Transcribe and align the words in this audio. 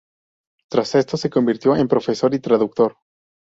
Tras 0.71 0.95
esto 0.95 1.15
se 1.15 1.29
convirtió 1.29 1.75
en 1.75 1.87
profesor 1.87 2.33
y 2.33 2.39
traductor. 2.39 2.97